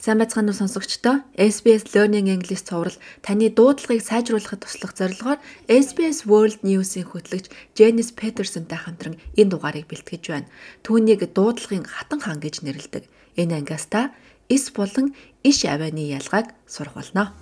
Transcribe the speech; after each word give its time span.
Сайн 0.00 0.16
байцгаана 0.16 0.48
уу 0.52 0.56
сонсогчдоо. 0.56 1.20
SBS 1.36 1.92
Learning 1.92 2.32
English 2.32 2.64
цуврал 2.64 2.96
таны 3.20 3.52
дуудлагыг 3.52 4.00
сайжруулахад 4.00 4.64
туслах 4.64 4.96
зорилгоор 4.96 5.36
SBS 5.68 6.24
World 6.24 6.64
News-ийн 6.64 7.04
хөтлөгч 7.04 7.52
Janice 7.76 8.16
Peterson-тай 8.16 8.80
хамтран 8.80 9.20
энэ 9.36 9.52
дугаарыг 9.52 9.92
бэлтгэж 9.92 10.24
байна. 10.32 10.48
Түүнийг 10.80 11.20
дуудлагын 11.36 11.84
хатан 11.84 12.24
хаан 12.24 12.40
гэж 12.40 12.64
нэрлэдэг. 12.64 13.04
Энэ 13.36 13.60
ангиас 13.60 13.84
та 13.92 14.16
эс 14.48 14.72
болон 14.72 15.12
иш 15.44 15.68
авианы 15.68 16.08
ялгааг 16.16 16.56
сурах 16.64 16.96
болно. 16.96 17.36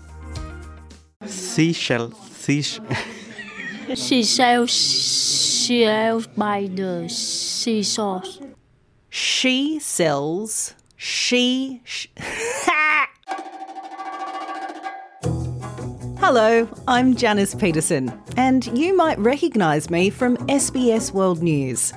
Seashell, 1.31 2.11
seashell. 2.43 2.83
She 3.95 4.27
sails, 4.27 4.75
sails 4.75 6.27
by 6.35 6.67
the 6.67 7.07
seashore. 7.07 8.27
She 9.11 9.79
sells. 9.79 10.75
She. 10.99 11.81
Sh- 11.85 12.09
Hello, 16.31 16.69
I'm 16.87 17.17
Janice 17.17 17.55
Petersen, 17.55 18.13
and 18.37 18.67
you 18.79 18.95
might 18.95 19.19
recognise 19.19 19.89
me 19.89 20.11
from 20.11 20.37
SBS 20.47 21.11
World 21.11 21.43
News. 21.43 21.95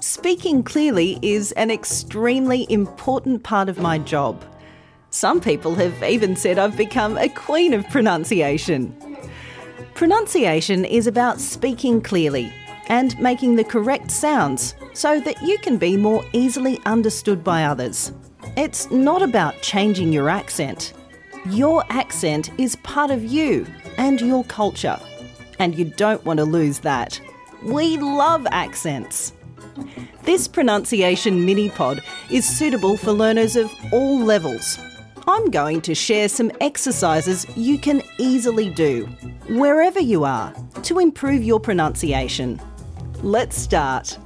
Speaking 0.00 0.62
clearly 0.62 1.18
is 1.20 1.52
an 1.52 1.70
extremely 1.70 2.66
important 2.70 3.42
part 3.42 3.68
of 3.68 3.78
my 3.78 3.98
job. 3.98 4.42
Some 5.10 5.42
people 5.42 5.74
have 5.74 6.02
even 6.02 6.36
said 6.36 6.58
I've 6.58 6.74
become 6.74 7.18
a 7.18 7.28
queen 7.28 7.74
of 7.74 7.86
pronunciation. 7.90 8.96
Pronunciation 9.92 10.86
is 10.86 11.06
about 11.06 11.38
speaking 11.38 12.00
clearly 12.00 12.50
and 12.86 13.20
making 13.20 13.56
the 13.56 13.64
correct 13.64 14.10
sounds 14.10 14.74
so 14.94 15.20
that 15.20 15.42
you 15.42 15.58
can 15.58 15.76
be 15.76 15.98
more 15.98 16.24
easily 16.32 16.80
understood 16.86 17.44
by 17.44 17.64
others. 17.64 18.10
It's 18.56 18.90
not 18.90 19.20
about 19.20 19.60
changing 19.60 20.14
your 20.14 20.30
accent. 20.30 20.94
Your 21.50 21.84
accent 21.90 22.50
is 22.58 22.74
part 22.76 23.12
of 23.12 23.24
you 23.24 23.66
and 23.98 24.20
your 24.20 24.42
culture, 24.44 24.98
and 25.60 25.78
you 25.78 25.84
don't 25.84 26.24
want 26.24 26.38
to 26.38 26.44
lose 26.44 26.80
that. 26.80 27.20
We 27.62 27.98
love 27.98 28.48
accents. 28.50 29.32
This 30.24 30.48
pronunciation 30.48 31.44
mini 31.44 31.70
pod 31.70 32.02
is 32.30 32.44
suitable 32.44 32.96
for 32.96 33.12
learners 33.12 33.54
of 33.54 33.72
all 33.92 34.18
levels. 34.18 34.76
I'm 35.28 35.48
going 35.52 35.82
to 35.82 35.94
share 35.94 36.28
some 36.28 36.50
exercises 36.60 37.46
you 37.56 37.78
can 37.78 38.02
easily 38.18 38.68
do, 38.68 39.04
wherever 39.48 40.00
you 40.00 40.24
are, 40.24 40.52
to 40.82 40.98
improve 40.98 41.44
your 41.44 41.60
pronunciation. 41.60 42.60
Let's 43.22 43.56
start. 43.56 44.18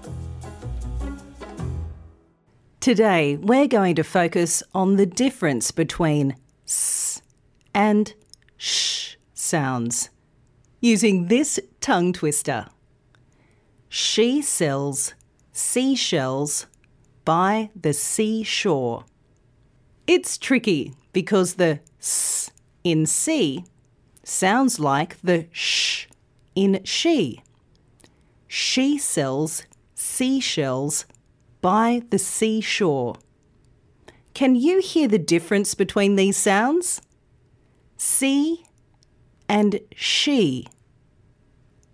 Today, 2.81 3.37
we're 3.37 3.69
going 3.69 3.95
to 3.97 4.05
focus 4.05 4.62
on 4.75 4.97
the 4.97 5.05
difference 5.05 5.71
between 5.71 6.34
s 6.67 7.00
and 7.75 8.15
sh 8.57 9.17
sounds 9.35 10.11
using 10.81 11.27
this 11.27 11.61
tongue 11.81 12.12
twister. 12.12 12.67
She 13.89 14.41
sells 14.41 15.15
seashells 15.53 16.67
by 17.25 17.71
the 17.75 17.93
seashore. 17.93 19.05
It's 20.07 20.39
tricky 20.39 20.95
because 21.12 21.55
the 21.55 21.81
s 22.01 22.51
in 22.83 23.07
sea 23.07 23.65
sounds 24.25 24.81
like 24.81 25.21
the 25.21 25.47
sh 25.53 26.07
in 26.55 26.81
she. 26.84 27.43
She 28.49 28.99
sells 28.99 29.65
seashells 29.95 31.07
by 31.61 32.03
the 32.11 32.19
seashore. 32.19 33.17
Can 34.34 34.55
you 34.55 34.81
hear 34.81 35.07
the 35.07 35.19
difference 35.19 35.75
between 35.75 36.17
these 36.17 36.37
sounds? 36.37 37.03
See 38.03 38.65
and 39.47 39.78
she. 39.94 40.66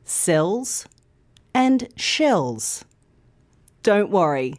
cells 0.05 0.87
and 1.53 1.89
shells. 1.97 2.85
Don't 3.83 4.09
worry. 4.09 4.55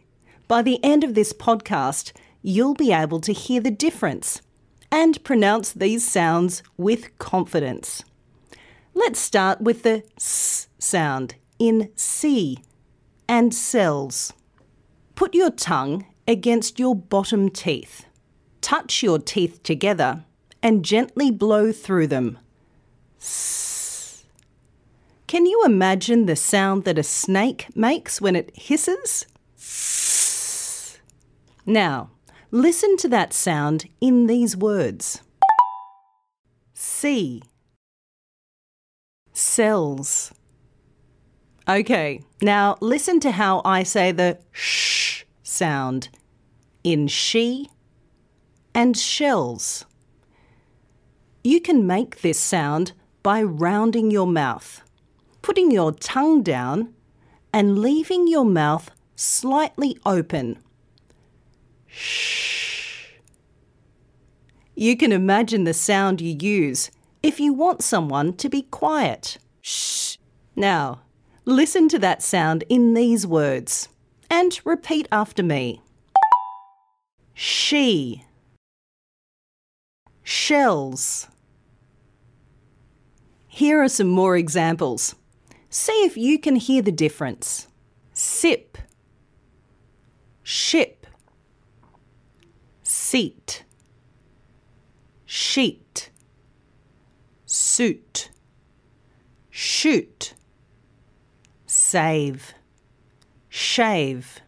By 0.46 0.60
the 0.60 0.78
end 0.84 1.04
of 1.04 1.14
this 1.14 1.32
podcast, 1.32 2.12
you'll 2.42 2.74
be 2.74 2.92
able 2.92 3.18
to 3.20 3.32
hear 3.32 3.62
the 3.62 3.70
difference 3.70 4.42
and 4.92 5.24
pronounce 5.24 5.72
these 5.72 6.06
sounds 6.06 6.62
with 6.76 7.16
confidence. 7.16 8.04
Let's 8.92 9.18
start 9.18 9.62
with 9.62 9.84
the 9.84 10.02
s 10.18 10.68
sound 10.78 11.36
in 11.58 11.90
see 11.96 12.58
and 13.26 13.54
cells. 13.54 14.34
Put 15.14 15.32
your 15.32 15.50
tongue 15.50 16.04
against 16.26 16.78
your 16.78 16.94
bottom 16.94 17.48
teeth. 17.48 18.04
Touch 18.60 19.02
your 19.02 19.18
teeth 19.18 19.62
together 19.62 20.26
and 20.62 20.84
gently 20.84 21.30
blow 21.30 21.72
through 21.72 22.06
them. 22.08 22.38
Can 25.26 25.46
you 25.46 25.62
imagine 25.64 26.26
the 26.26 26.36
sound 26.36 26.84
that 26.84 26.98
a 26.98 27.02
snake 27.02 27.66
makes 27.74 28.20
when 28.20 28.34
it 28.34 28.50
hisses? 28.54 29.26
Now, 31.66 32.10
listen 32.50 32.96
to 32.98 33.08
that 33.08 33.32
sound 33.32 33.88
in 34.00 34.26
these 34.26 34.56
words 34.56 35.22
see, 36.98 37.42
cells. 39.32 40.32
Okay, 41.68 42.22
now 42.42 42.76
listen 42.80 43.20
to 43.20 43.30
how 43.30 43.62
I 43.64 43.82
say 43.82 44.10
the 44.12 44.38
sh 44.52 45.24
sound 45.42 46.08
in 46.82 47.08
she 47.08 47.70
and 48.74 48.96
shells. 48.96 49.84
You 51.50 51.62
can 51.62 51.86
make 51.86 52.20
this 52.20 52.38
sound 52.38 52.92
by 53.22 53.42
rounding 53.42 54.10
your 54.10 54.26
mouth, 54.26 54.82
putting 55.40 55.70
your 55.70 55.92
tongue 55.92 56.42
down, 56.42 56.92
and 57.54 57.78
leaving 57.78 58.28
your 58.28 58.44
mouth 58.44 58.90
slightly 59.16 59.98
open. 60.04 60.58
Shh. 61.86 63.14
You 64.74 64.94
can 64.94 65.10
imagine 65.10 65.64
the 65.64 65.72
sound 65.72 66.20
you 66.20 66.36
use 66.38 66.90
if 67.22 67.40
you 67.40 67.54
want 67.54 67.82
someone 67.82 68.34
to 68.34 68.50
be 68.50 68.60
quiet. 68.64 69.38
Shh. 69.62 70.18
Now, 70.54 71.00
listen 71.46 71.88
to 71.88 71.98
that 72.00 72.22
sound 72.22 72.62
in 72.68 72.92
these 72.92 73.26
words 73.26 73.88
and 74.28 74.60
repeat 74.66 75.08
after 75.10 75.42
me. 75.42 75.80
She. 77.32 78.26
Shells. 80.22 81.26
Here 83.58 83.82
are 83.82 83.88
some 83.88 84.06
more 84.06 84.36
examples. 84.36 85.16
See 85.68 86.04
if 86.04 86.16
you 86.16 86.38
can 86.38 86.54
hear 86.54 86.80
the 86.80 86.92
difference. 86.92 87.66
Sip. 88.12 88.78
Ship. 90.44 91.04
Seat. 92.84 93.64
Sheet. 95.26 96.10
Suit. 97.46 98.30
Shoot. 99.50 100.34
Save. 101.66 102.54
Shave. 103.48 104.38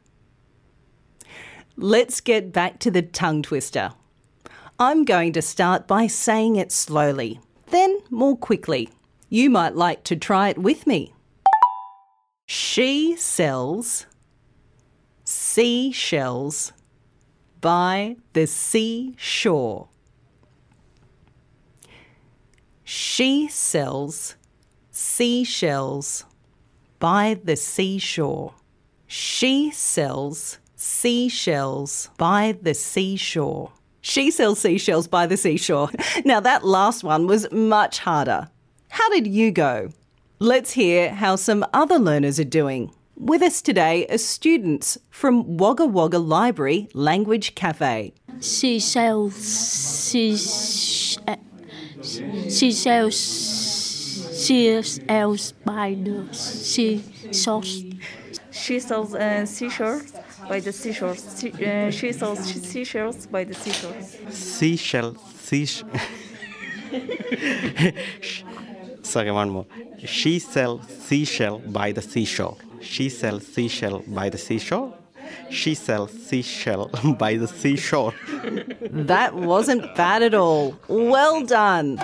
Let's 1.76 2.20
get 2.20 2.52
back 2.52 2.78
to 2.78 2.92
the 2.92 3.02
tongue 3.02 3.42
twister. 3.42 3.90
I'm 4.78 5.04
going 5.04 5.32
to 5.32 5.42
start 5.42 5.88
by 5.88 6.06
saying 6.06 6.54
it 6.54 6.70
slowly, 6.70 7.40
then 7.72 7.98
more 8.08 8.36
quickly. 8.36 8.88
You 9.32 9.48
might 9.48 9.76
like 9.76 10.02
to 10.04 10.16
try 10.16 10.48
it 10.48 10.58
with 10.58 10.88
me. 10.88 11.14
She 12.46 13.14
sells 13.16 14.06
seashells 15.22 16.72
by 17.60 18.16
the 18.32 18.48
seashore. 18.48 19.88
She 22.82 23.46
sells 23.46 24.34
seashells 24.90 26.24
by 26.98 27.38
the 27.44 27.54
seashore. 27.54 28.54
She 29.06 29.70
sells 29.70 30.58
seashells 30.74 32.10
by 32.18 32.58
the 32.60 32.74
seashore. 32.74 33.70
She 34.00 34.32
sells 34.32 34.58
seashells 34.58 35.06
by 35.06 35.26
the 35.26 35.36
seashore. 35.36 35.90
Now, 36.24 36.40
that 36.40 36.64
last 36.64 37.04
one 37.04 37.28
was 37.28 37.50
much 37.52 38.00
harder. 38.00 38.48
How 39.00 39.08
did 39.08 39.26
you 39.26 39.50
go? 39.50 39.88
Let's 40.40 40.72
hear 40.72 41.14
how 41.14 41.36
some 41.36 41.64
other 41.72 41.98
learners 41.98 42.38
are 42.38 42.44
doing. 42.44 42.92
With 43.16 43.40
us 43.40 43.62
today 43.62 44.06
are 44.08 44.18
students 44.18 44.98
from 45.08 45.56
Wagga 45.56 45.86
Wagga 45.86 46.18
Library 46.18 46.86
Language 46.92 47.54
Cafe. 47.54 48.12
She 48.42 48.78
sells, 48.78 50.10
she, 50.10 50.36
she 52.50 52.72
sells, 52.72 53.16
she 54.44 54.82
sells 54.82 55.52
by 55.64 55.96
the 55.98 56.28
seashore. 56.34 57.62
She 58.50 58.80
saw 58.80 59.00
uh, 59.00 59.46
seashells 59.46 60.12
by 60.46 60.60
the 60.60 60.72
seashore. 60.72 61.16
She, 61.38 61.52
uh, 61.64 61.90
she 61.90 62.12
saw 62.12 62.34
seashells 62.34 63.26
by 63.28 63.44
the 63.44 63.54
seashore. 63.54 63.96
Seashell, 64.28 65.16
seashell. 65.38 65.88
Sorry, 69.10 69.32
one 69.32 69.50
more. 69.50 69.66
She 70.04 70.38
sells 70.38 70.86
seashell 70.86 71.58
by 71.66 71.90
the 71.90 72.00
seashore. 72.00 72.56
She 72.80 73.08
sells 73.08 73.44
seashell 73.44 74.04
by 74.06 74.28
the 74.28 74.38
seashore. 74.38 74.94
She 75.50 75.74
sells 75.74 76.12
seashell 76.12 76.90
by 77.18 77.34
the 77.34 77.48
seashore. 77.48 78.14
That 78.82 79.34
wasn't 79.34 79.82
bad 79.96 80.22
at 80.22 80.32
all. 80.32 80.78
Well 80.86 81.44
done. 81.44 82.00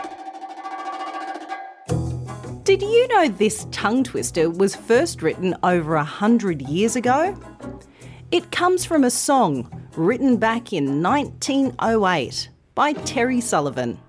Did 2.64 2.82
you 2.82 3.06
know 3.06 3.28
this 3.28 3.68
tongue 3.70 4.02
twister 4.02 4.50
was 4.50 4.74
first 4.74 5.22
written 5.22 5.54
over 5.62 5.94
a 5.94 6.02
hundred 6.02 6.60
years 6.62 6.96
ago? 6.96 7.38
It 8.32 8.50
comes 8.50 8.84
from 8.84 9.04
a 9.04 9.10
song 9.10 9.70
written 9.96 10.38
back 10.38 10.72
in 10.72 11.04
1908 11.04 12.50
by 12.74 12.94
Terry 12.94 13.40
Sullivan. 13.40 14.00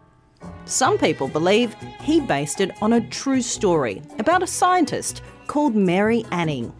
Some 0.68 0.98
people 0.98 1.30
believe 1.30 1.76
he 2.02 2.20
based 2.20 2.60
it 2.60 2.72
on 2.82 2.94
a 2.94 3.08
true 3.10 3.42
story 3.42 4.02
about 4.20 4.44
a 4.44 4.48
scientist 4.48 5.22
called 5.48 5.76
Mary 5.76 6.26
Anning. 6.32 6.74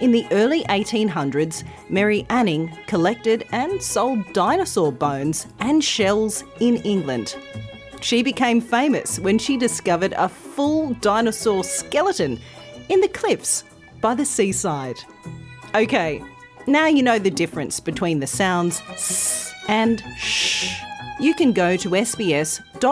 In 0.00 0.10
the 0.10 0.26
early 0.32 0.64
1800s, 0.64 1.62
Mary 1.88 2.26
Anning 2.28 2.76
collected 2.88 3.46
and 3.52 3.80
sold 3.80 4.32
dinosaur 4.32 4.90
bones 4.90 5.46
and 5.60 5.82
shells 5.82 6.42
in 6.58 6.76
England. 6.78 7.36
She 8.00 8.22
became 8.24 8.60
famous 8.60 9.20
when 9.20 9.38
she 9.38 9.56
discovered 9.56 10.12
a 10.16 10.28
full 10.28 10.94
dinosaur 10.94 11.62
skeleton 11.62 12.40
in 12.88 13.00
the 13.00 13.08
cliffs 13.08 13.62
by 14.00 14.16
the 14.16 14.26
seaside. 14.26 14.98
Okay, 15.74 16.22
now 16.66 16.86
you 16.86 17.02
know 17.02 17.20
the 17.20 17.30
difference 17.30 17.78
between 17.78 18.18
the 18.18 18.26
sounds 18.26 18.82
s 18.90 19.54
and 19.68 20.02
sh. 20.18 20.74
You 21.20 21.34
can 21.34 21.52
go 21.52 21.76
to 21.76 21.88
sbs.com.au 21.90 22.84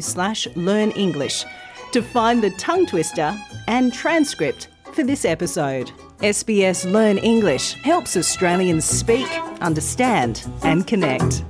slash 0.00 0.48
learn 0.56 0.90
English 0.92 1.44
to 1.92 2.02
find 2.02 2.42
the 2.42 2.50
tongue 2.50 2.86
twister 2.86 3.36
and 3.68 3.92
transcript 3.92 4.68
for 4.92 5.02
this 5.02 5.24
episode. 5.24 5.90
SBS 6.18 6.90
Learn 6.90 7.18
English 7.18 7.72
helps 7.74 8.16
Australians 8.16 8.84
speak, 8.84 9.28
understand, 9.60 10.46
and 10.62 10.86
connect. 10.86 11.44